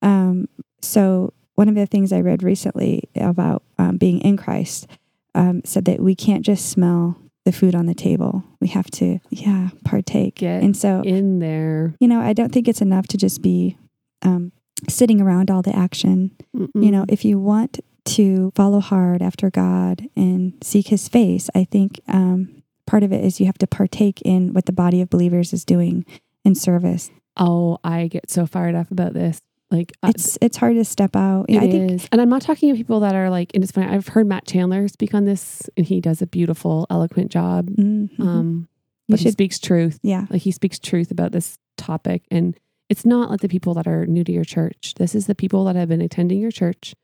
[0.00, 0.48] Um,
[0.80, 4.86] so one of the things I read recently about um, being in Christ
[5.34, 8.42] um, said that we can't just smell the food on the table.
[8.60, 10.36] We have to, yeah, partake.
[10.36, 13.76] Get and so, In there, you know, I don't think it's enough to just be
[14.22, 14.52] um,
[14.88, 16.30] sitting around all the action.
[16.52, 21.64] You know, if you want to follow hard after God and seek his face, I
[21.64, 25.10] think um, part of it is you have to partake in what the body of
[25.10, 26.04] believers is doing
[26.44, 27.10] in service.
[27.36, 29.40] oh, I get so fired up about this.
[29.74, 31.46] Like, It's it's hard to step out.
[31.48, 32.08] it I think is.
[32.12, 33.88] And I'm not talking to people that are like, and it's funny.
[33.88, 37.68] I've heard Matt Chandler speak on this, and he does a beautiful, eloquent job.
[37.70, 38.18] mhm.
[38.20, 38.68] Um,
[39.08, 39.98] but he speaks truth.
[40.02, 42.22] yeah, Like he speaks truth about this topic.
[42.30, 42.58] And
[42.88, 44.94] it's not like the people that are new to your church.
[44.96, 46.94] This is the people that have been attending your church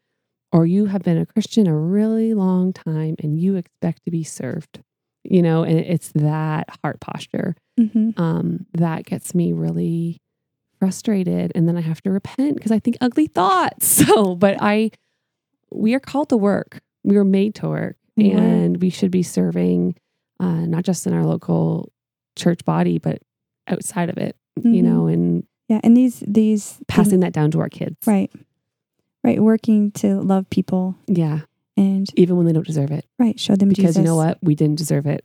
[0.53, 4.25] or you have been a Christian a really long time and you expect to be
[4.25, 4.81] served.
[5.25, 10.23] You know, and it's that heart posture hmm um, that gets me really
[10.81, 11.53] frustrated.
[11.55, 13.87] And then I have to repent because I think ugly thoughts.
[14.07, 14.91] So, but I,
[15.71, 16.81] we are called to work.
[17.05, 18.37] We were made to work were.
[18.37, 19.95] and we should be serving,
[20.41, 21.93] uh, not just in our local
[22.37, 23.19] church body, but
[23.69, 24.85] outside of it, you Mhm.
[24.85, 25.81] know, and yeah.
[25.85, 27.97] And these these passing that down to our kids.
[28.07, 28.31] right,
[29.23, 31.41] right, working to love people Yeah.
[31.77, 33.05] and Even when they don't deserve it.
[33.19, 33.97] right, show them Because Jesus.
[33.99, 34.39] you know what?
[34.43, 35.25] We didn't deserve it.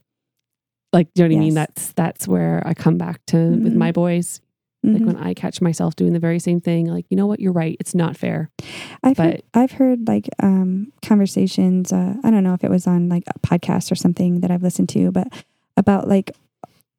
[0.92, 1.54] Like, do you know what I mean?
[1.54, 3.76] That's, that's where I come back to with Mhm.
[3.76, 4.40] my boys.
[4.86, 5.06] Like Mhm.
[5.06, 7.40] when I catch myself doing the very same thing, like, you know what?
[7.40, 7.76] You're right.
[7.80, 8.50] It's not fair.
[9.02, 11.92] I've but- heard, I've heard like um, conversations.
[11.92, 14.62] Uh, I don't know if it was on like a podcast or something that I've
[14.62, 15.28] listened to, but
[15.76, 16.30] about like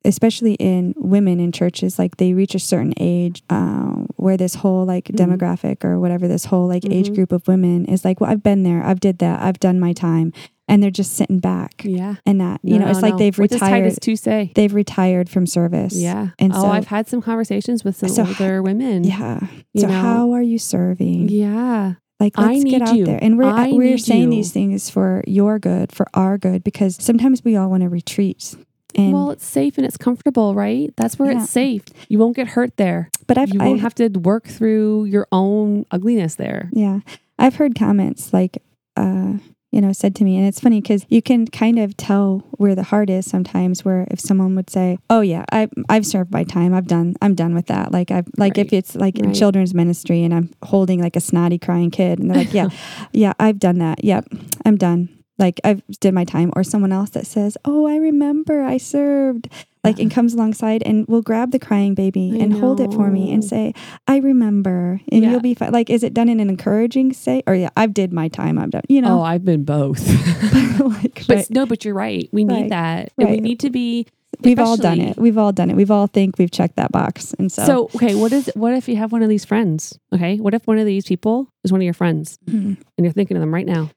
[0.07, 4.85] especially in women in churches, like they reach a certain age uh, where this whole
[4.85, 5.15] like Mhm.
[5.17, 7.15] demographic or whatever, this whole like age Mhm.
[7.15, 9.93] group of women is like, well, I've been there, I've did that, I've done my
[9.93, 10.31] time,
[10.67, 12.15] and they're just sitting back Yeah.
[12.25, 13.17] and not, you No, know, no, it's like no.
[13.19, 13.81] they've What does retired.
[13.83, 14.51] Titus 2 say?
[14.55, 15.95] They've retired from service.
[15.95, 16.29] Yeah.
[16.39, 19.03] And oh, so- I've had some conversations with some So- older women.
[19.03, 19.39] Yeah.
[19.73, 19.93] You so know?
[20.01, 21.29] how are you serving?
[21.29, 21.93] Yeah.
[22.19, 23.05] Like I let's get out you.
[23.05, 23.19] there.
[23.21, 24.37] And we're I we're saying you.
[24.37, 28.55] these things for your good, for our good, because sometimes we all want to retreat.
[28.97, 30.91] And well, it's safe and it's comfortable, right?
[30.97, 31.41] That's where Yeah.
[31.43, 31.83] it's safe.
[32.09, 33.09] You won't get hurt there.
[33.27, 36.69] but I've, you won't I've have to work through your own ugliness there.
[36.73, 36.99] Yeah.
[37.37, 38.57] I've heard comments like,
[38.95, 39.33] uh,
[39.71, 42.73] you know, said to me, and it's funny because you can kind of tell where
[42.73, 43.83] the heart is sometimes.
[43.83, 46.73] Where if someone would say, "Oh yeah, I I've served my time.
[46.73, 47.15] I've done.
[47.21, 50.49] I'm done with that." Like I've like if it's like in children's ministry and I'm
[50.63, 52.69] holding like a snotty crying kid, and they're like, "Yeah,
[53.11, 54.03] yeah, I've done that.
[54.05, 54.27] Yep,
[54.65, 56.51] I'm done." Like I've did my time.
[56.55, 59.49] Or someone else that says, "Oh, I remember I served."
[59.83, 63.09] Like and comes alongside and will grab the crying baby I and hold it for
[63.09, 63.73] me and say,
[64.05, 65.31] "I remember," and Yeah.
[65.31, 65.71] you'll be fine.
[65.71, 68.59] Like, is it done in an encouraging say, or yeah, I've did my time.
[68.59, 68.81] I'm done.
[68.89, 69.19] You know.
[69.19, 70.01] Oh, I've been both.
[70.79, 71.49] like, but right.
[71.49, 72.27] no, but you're right.
[72.33, 72.69] We need Right.
[72.71, 73.11] that.
[73.17, 74.07] And we need to be
[74.41, 75.17] we've all done it.
[75.17, 75.75] We've all done it.
[75.77, 78.89] We've all think we've checked that box, and so, So, okay, what is what if
[78.89, 79.97] you have one of these friends?
[80.13, 82.75] Okay, what if one of these people is one of your friends Mhm.
[82.97, 83.89] and you're thinking of them right now?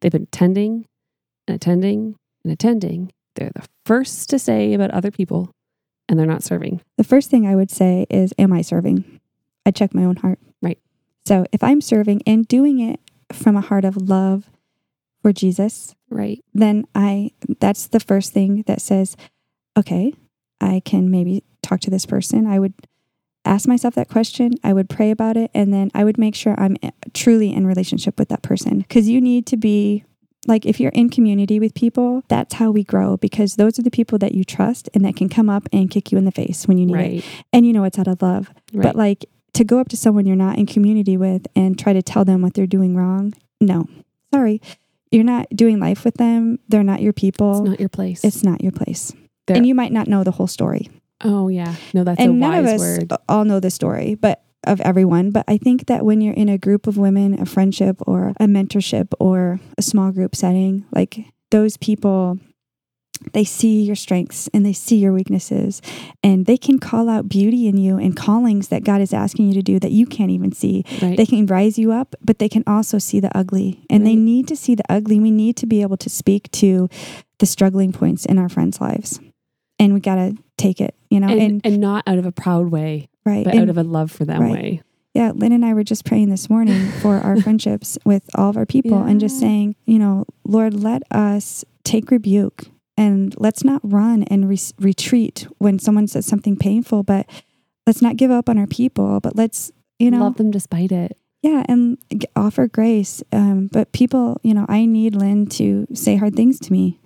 [0.00, 0.86] They've been attending
[1.46, 3.12] and attending and attending.
[3.36, 5.50] They're the first to say about other people
[6.08, 6.80] and they're not serving.
[6.96, 9.04] the first thing I would say is, "Am I serving?"
[9.64, 10.38] I check my own heart.
[10.60, 10.78] Right.
[11.24, 12.98] So if I'm serving and doing it
[13.32, 14.50] from a heart of love
[15.22, 16.42] for Jesus, Right.
[16.52, 19.16] then I that's the first thing that says,
[19.78, 20.12] okay,
[20.60, 22.46] I can maybe talk to this person.
[22.46, 22.74] I would
[23.44, 26.54] ask myself that question, I would pray about it, and then I would make sure
[26.58, 30.04] I'm eh, truly in relationship with that person cuz you need to be
[30.46, 33.90] like if you're in community with people, that's how we grow because those are the
[33.90, 36.66] people that you trust and that can come up and kick you in the face
[36.66, 37.24] when you need it.
[37.52, 38.50] And you know it's out of love.
[38.72, 38.82] Right.
[38.84, 42.02] But like to go up to someone you're not in community with and try to
[42.02, 43.86] tell them what they're doing wrong, no.
[44.32, 44.62] Sorry.
[45.10, 46.58] You're not doing life with them.
[46.68, 47.60] They're not your people.
[47.60, 48.24] it's not your place.
[48.24, 49.12] It's not your place.
[49.46, 50.88] They're- and you might not know the whole story.
[51.22, 51.74] Oh yeah.
[51.94, 53.12] No, that's a none wise of us word.
[53.28, 55.30] all know the story, but of everyone.
[55.30, 58.46] But I think that when you're in a group of women, a friendship or a
[58.46, 62.38] mentorship or a small group setting, like those people
[63.32, 65.82] they see your strengths and they see your weaknesses
[66.22, 69.54] and they can call out beauty in you and callings that God is asking you
[69.54, 70.84] to do that you can't even see.
[71.02, 71.16] Right.
[71.16, 73.84] They can rise you up, but they can also see the ugly.
[73.90, 75.20] And they need to see the ugly.
[75.20, 76.88] We need to be able to speak to
[77.40, 79.20] the struggling points in our friends' lives.
[79.80, 81.26] And we got to take it, you know.
[81.28, 83.44] and, And, and not out of a proud way, right.
[83.44, 84.52] but and, out of a love for them right.
[84.52, 84.82] way.
[85.14, 88.56] yeah, Lynn and I were just praying this morning for our friendships with all of
[88.56, 92.66] our people and just saying, you know, Lord, let us take rebuke
[92.96, 97.26] and let's not run and re- retreat when someone says something painful, but
[97.86, 101.16] let's not give up on our people, but let's, you know, love them despite it.
[101.42, 101.96] yeah, and
[102.36, 103.22] offer grace.
[103.32, 106.99] Um, but people, you know, I need Lynn to say hard things to me.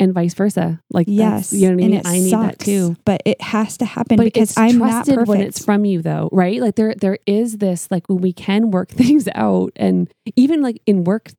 [0.00, 0.80] And vice versa.
[0.90, 2.02] Like Yes, you know what I mean?
[2.06, 2.96] I need that too.
[3.04, 5.28] But it has to happen but because it's I'm not perfect.
[5.28, 8.70] when it's from you though right like there there is this like when we can
[8.70, 11.30] work things out and even like in work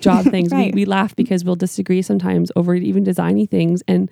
[0.00, 0.74] job things Right.
[0.74, 4.10] we, we laugh because we'll disagree sometimes over even designing things and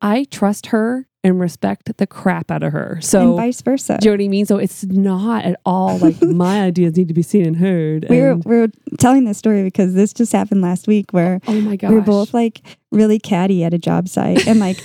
[0.00, 3.98] i trust her and respect the crap out of her and so vice versa.
[4.00, 7.08] do you know what i mean so it's not at all like my ideas need
[7.08, 10.32] to be seen and heard we were we were telling this story because this just
[10.32, 12.62] happened last week where oh my gosh we were both like
[12.92, 14.78] really catty at a job site and like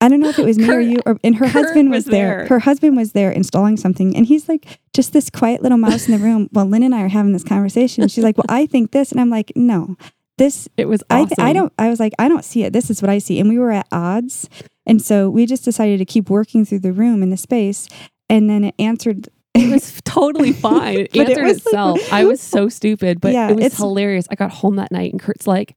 [0.00, 1.90] I don't know if it was me or Kurt- you or and her Kurt husband
[1.90, 2.38] was, was there.
[2.38, 2.46] there.
[2.48, 6.12] Her husband was there installing something and he's like just this quiet little mouse in
[6.12, 8.08] the room while Lynn and I are having this conversation.
[8.08, 9.96] She's like, "Well, I think this." And I'm like, "No.
[10.38, 11.28] This it was I awesome.
[11.28, 12.72] th- I don't I was like, I don't see it.
[12.72, 14.48] This is what I see." And we were at odds.
[14.86, 17.88] And so we just decided to keep working through the room in the space
[18.28, 20.98] and then it answered it was totally fine.
[21.00, 22.12] It But it answered like- itself.
[22.12, 24.26] I was so stupid, but Yeah, it was it's- hilarious.
[24.30, 25.76] I got home that night and Kurt's like,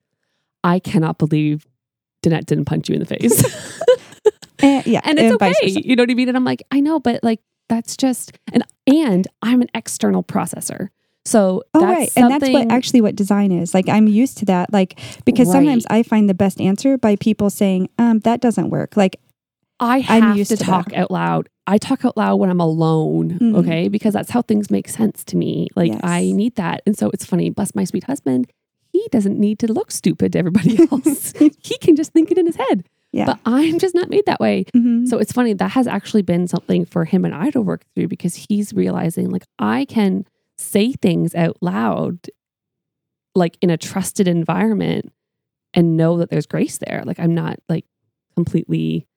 [0.63, 1.67] I cannot believe
[2.23, 3.43] Danette didn't punch you in the face.
[4.63, 5.81] Eh, and, yeah, and it's vice okay.
[5.83, 6.29] You know what I mean?
[6.29, 10.89] And I'm like, I know, but like that's just and and I'm an external processor.
[11.25, 13.73] So Oh that's right, and that's what actually what design is.
[13.73, 14.71] Like I'm used to that.
[14.71, 18.95] Like because sometimes I find the best answer by people saying, um, "That doesn't work."
[18.95, 19.19] Like
[19.79, 21.49] I have used to to talk out loud.
[21.67, 23.55] I talk out loud when I'm alone, Mhm.
[23.57, 23.87] okay?
[23.87, 25.67] Because that's how things make sense to me.
[25.75, 26.01] Like Yes.
[26.03, 26.81] I need that.
[26.85, 28.47] And so it's funny, bless my sweet husband,
[28.93, 31.33] he doesn't need to look stupid to everybody else.
[31.61, 32.85] he can just think it in his head.
[33.11, 34.65] yeah, But I'm just not made that way.
[34.75, 35.07] Mhm.
[35.07, 38.09] So it's funny, that has actually been something for him and I to work through
[38.09, 40.25] because he's realizing like I can
[40.57, 42.19] say things out loud,
[43.33, 45.11] like in a trusted environment
[45.73, 47.03] and know that there's grace there.
[47.05, 47.85] Like I'm not like
[48.35, 49.07] completely,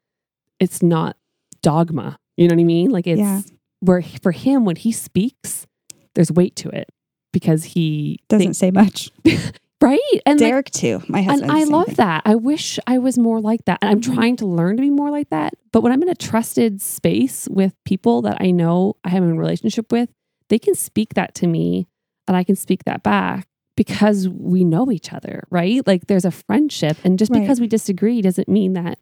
[0.58, 1.16] it's not
[1.62, 2.18] dogma.
[2.36, 2.90] You know what I mean?
[2.90, 3.42] Like it's Yeah.
[3.80, 5.66] where for him when he speaks,
[6.14, 6.88] there's weight to it
[7.32, 9.10] because he Doesn't thinks- say much.
[9.80, 11.00] right and like, Derek too.
[11.08, 11.52] My husband.
[11.52, 11.94] and I love thing.
[11.96, 12.22] that.
[12.24, 13.78] I wish I was more like that.
[13.80, 14.14] And I'm Mhm.
[14.14, 15.54] trying to learn to be more like that.
[15.72, 19.26] But when I'm in a trusted space with people that I know I have a
[19.32, 20.08] relationship with,
[20.48, 21.86] they can speak that to me
[22.26, 25.86] and I can speak that back because we know each other, right?
[25.86, 26.96] Like there's a friendship.
[27.04, 27.40] And just Right.
[27.40, 28.98] because we disagree doesn't mean that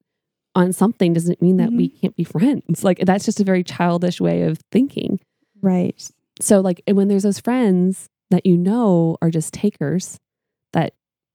[0.55, 1.99] on something doesn't mean that we mm-hmm.
[1.99, 2.85] can't be friends.
[2.85, 5.21] Like that's just a very childish way of thinking.
[5.63, 6.11] Right.
[6.41, 10.19] So like when there's those friends that you know are just takers,
[10.73, 10.95] that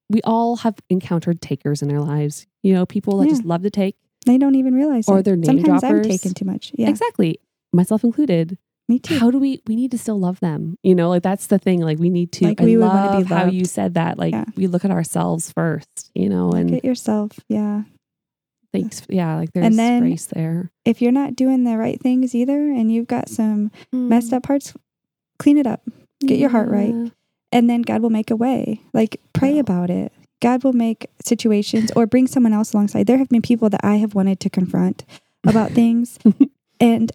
[0.09, 2.45] we all have encountered takers in our lives.
[2.63, 3.31] You know, people that Yeah.
[3.31, 3.95] just love to take.
[4.25, 5.25] They don't even realize Or it.
[5.25, 6.07] they're name Sometimes I'm droppers.
[6.07, 6.71] taking too much.
[6.75, 6.89] Yeah.
[6.89, 7.39] Exactly.
[7.73, 8.57] Myself included.
[8.91, 9.17] Me too.
[9.17, 10.77] How do we we need to still love them?
[10.83, 11.79] You know, like that's the thing.
[11.81, 14.17] Like we need to Like, I we would wanna love be how you said that.
[14.19, 14.45] Like Yeah.
[14.55, 17.31] we look at ourselves first, you know, and Look at yourself.
[17.47, 17.83] Yeah.
[18.73, 20.71] thanks yeah, like there's then- grace there.
[20.85, 24.07] If you're not doing the right things either and you've got some Mm.
[24.09, 24.73] messed up parts,
[25.39, 25.81] clean it up.
[26.21, 26.93] get your heart right.
[27.51, 28.81] And then God will make a way.
[28.93, 29.61] Like pray Yeah.
[29.61, 30.11] about it.
[30.41, 33.07] God will make situations or bring someone else alongside.
[33.07, 35.03] There have been people that I have wanted to confront
[35.45, 36.19] about things
[36.79, 37.11] and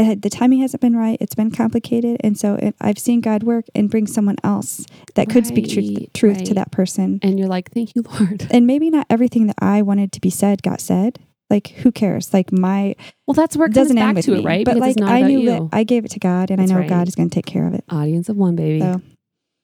[0.00, 1.18] it, the timing hasn't been right.
[1.20, 2.16] It's been complicated.
[2.24, 5.88] And so it, I've seen God work and bring someone else that could speak truth,
[5.90, 7.18] Right, truth to that person.
[7.22, 8.46] And you're like, thank you, Lord.
[8.50, 11.18] And maybe not everything that I wanted to be said got said.
[11.50, 12.32] Like, who cares?
[12.32, 12.94] Like, my
[13.26, 14.38] Well, that's where it doesn't comes end back with to me.
[14.38, 14.64] it, right?
[14.64, 15.46] But Because like, it's not I knew you.
[15.50, 16.88] that I gave it to God, and That's I know right.
[16.88, 17.84] God is going to take care of it.
[17.90, 18.80] Audience of one, baby.
[18.80, 19.02] So,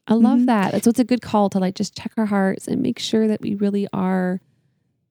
[0.09, 0.47] I love Mhm.
[0.47, 0.85] that.
[0.85, 3.41] So it's a good call to like just check our hearts and make sure that
[3.41, 4.41] we really are,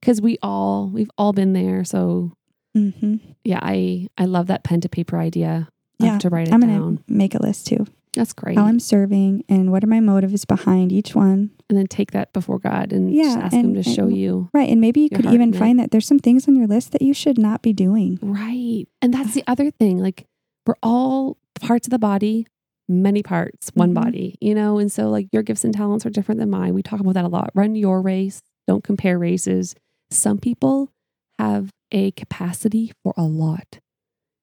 [0.01, 1.83] because we all we've all been there.
[1.83, 2.33] So
[2.75, 5.69] hmm yeah, I I love that pen to paper idea.
[5.99, 6.69] Yeah, to write it I'm down.
[6.79, 7.85] going to make a list too.
[8.15, 8.57] That's great.
[8.57, 11.51] How I'm serving and what are my motives behind each one.
[11.69, 14.49] and then take that before God and just Yeah, ask Him and- to show you.
[14.53, 14.69] Right.
[14.69, 17.13] And maybe you could even find that there's some things on your list that you
[17.13, 18.19] should not be doing.
[18.21, 18.85] Right.
[19.01, 19.97] And that's the other thing.
[19.99, 20.27] Like
[20.67, 22.45] we're all parts of the body,
[22.88, 23.95] many parts, one Mhm.
[24.03, 24.77] body, you know?
[24.79, 26.73] And so like your gifts and talents are different than mine.
[26.73, 27.49] We talk about that a lot.
[27.55, 28.41] Run your race.
[28.67, 29.75] Don't compare races.
[30.11, 30.91] Some people
[31.39, 33.80] have a capacity for a lot.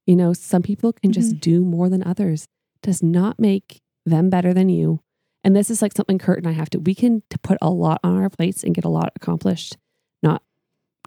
[0.07, 1.39] You know, some people can just mm-hmm.
[1.39, 2.47] do more than others.
[2.83, 5.01] Does not make them better than you.
[5.45, 8.01] And this is like something Kurt and I have to, we can put a lot
[8.05, 9.77] on our plates and get a lot accomplished.
[10.23, 10.43] Not,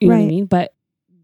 [0.01, 0.45] you know what I mean?
[0.45, 0.73] But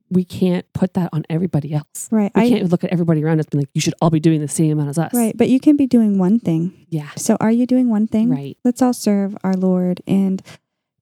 [0.10, 2.10] we can't put that on everybody else.
[2.12, 2.32] Right.
[2.36, 4.20] We I, can't look at everybody around us and be like, you should all be
[4.20, 5.14] doing the same amount as us.
[5.14, 5.36] right.
[5.36, 6.86] But you can be doing one thing.
[6.90, 7.10] Yeah.
[7.16, 8.30] So are you doing one thing?
[8.30, 8.58] Right.
[8.64, 10.02] Let's all serve our Lord.
[10.06, 10.42] And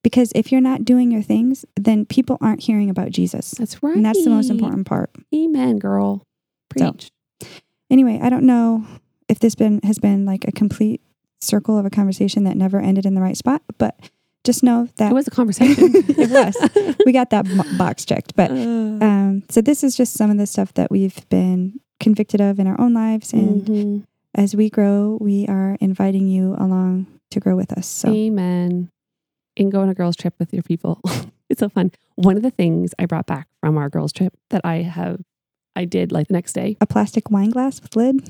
[0.03, 3.51] because if you're not doing your things, then people aren't hearing about Jesus.
[3.51, 3.95] That's right.
[3.95, 5.11] And that's the most important part.
[5.33, 6.23] Amen, girl.
[6.77, 7.11] So, Preach.
[7.89, 8.85] Anyway, I don't know
[9.27, 11.01] if this been has been like a complete
[11.41, 13.99] circle of a conversation that never ended in the right spot, but
[14.43, 15.91] just know that it was a conversation.
[15.93, 16.95] It was.
[17.05, 17.45] we got that
[17.77, 18.35] box checked.
[18.35, 22.59] But um, so this is just some of the stuff that we've been convicted of
[22.59, 24.03] in our own lives, and mhm.
[24.35, 27.87] as we grow, we are inviting you along to grow with us.
[27.87, 28.89] So Amen.
[29.59, 31.01] And go on a girls' trip with your people.
[31.49, 31.91] it's so fun.
[32.15, 35.19] One of the things I brought back from our girls' trip that I have,
[35.75, 38.27] I did like the next day, a plastic wine glass with lid.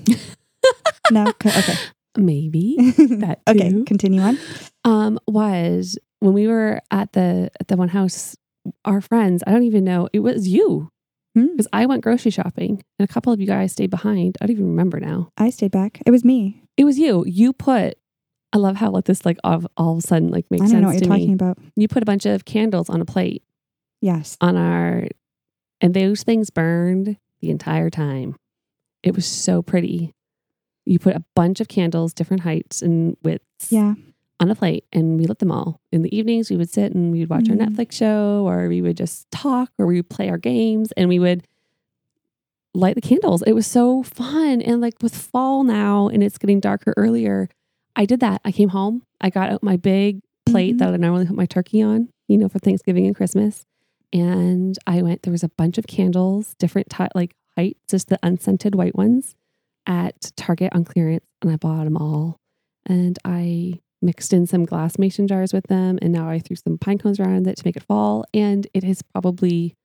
[1.11, 1.73] no, okay,
[2.17, 3.69] maybe that okay.
[3.69, 3.85] too.
[3.85, 4.37] Continue on.
[4.83, 8.35] um, was when we were at the at the one house.
[8.83, 10.09] Our friends, I don't even know.
[10.13, 10.89] It was you
[11.35, 11.45] Hmm.
[11.51, 14.35] because I went grocery shopping, and a couple of you guys stayed behind.
[14.41, 15.29] I don't even remember now.
[15.37, 16.01] I stayed back.
[16.05, 16.63] It was me.
[16.75, 17.23] It was you.
[17.27, 17.98] You put.
[18.51, 20.71] I love how like this like all, all of a sudden like makes sense.
[20.71, 21.33] I don't know what you're talking me.
[21.33, 21.57] about.
[21.75, 23.43] You put a bunch of candles on a plate
[24.01, 24.37] Yes.
[24.41, 25.07] on our,
[25.81, 28.35] and those things burned the entire time.
[29.03, 30.13] It was so pretty.
[30.85, 33.93] You put a bunch of candles, different heights and widths, Yeah.
[34.39, 35.79] on a plate, and we lit them all.
[35.91, 37.51] In the evenings, we would sit and we would watch Mhm.
[37.61, 41.07] our Netflix show, or we would just talk, or we would play our games, and
[41.09, 41.45] we would
[42.73, 43.41] light the candles.
[43.43, 44.61] It was so fun.
[44.61, 47.49] And like with fall now, and it's getting darker earlier,
[47.99, 48.41] I did that.
[48.45, 50.79] I came home, I got out my big plate Mhm.
[50.79, 53.65] that I normally put my turkey on, you know, for Thanksgiving and Christmas.
[54.13, 58.17] And I went, there was a bunch of candles, different ty- like heights, just the
[58.23, 59.35] unscented white ones
[59.85, 61.25] at Target on clearance.
[61.41, 62.37] And I bought them all.
[62.85, 65.99] And I mixed in some glass mason jars with them.
[66.01, 68.23] And now I threw some pine cones around it to make it fall.
[68.33, 69.75] And it is probably,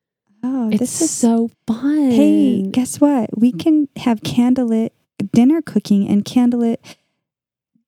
[0.41, 2.11] Oh, it's this is so fun.
[2.11, 3.37] Hey, guess what?
[3.37, 4.91] We can have candlelit
[5.33, 6.77] dinner cooking and candlelit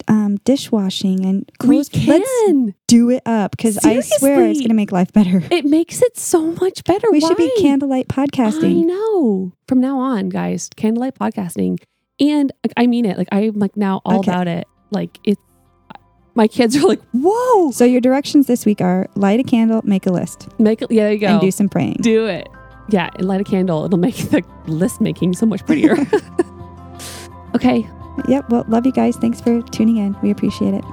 [0.08, 1.90] um, dishwashing and clothes.
[1.94, 2.08] we clothes.
[2.08, 2.76] Let's can.
[2.88, 5.42] do it up because I swear it's going to make life better.
[5.52, 7.10] It makes it so much better.
[7.12, 7.62] We should be Why?
[7.62, 8.86] candlelight I podcasting.
[8.86, 9.52] know.
[9.68, 11.80] From now on, guys, candlelight podcasting.
[12.20, 13.18] And like, I mean it.
[13.18, 14.32] Like I'm like now all Okay.
[14.32, 14.68] about it.
[14.92, 15.42] Like it's
[16.36, 17.72] my kids are like, whoa.
[17.72, 21.04] So your directions this week are light a candle, make a list, Make it yeah,
[21.04, 21.28] there you go.
[21.28, 21.98] and do some praying.
[22.02, 22.48] Do it.
[22.90, 23.84] Yeah, and light a candle.
[23.86, 25.98] It'll make the list making so much prettier.
[27.56, 27.88] okay.
[28.28, 28.50] Yep.
[28.50, 29.16] Well, love you guys.
[29.18, 30.18] Thanks for tuning in.
[30.22, 30.86] We appreciate it.